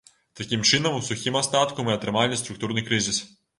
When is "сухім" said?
1.09-1.37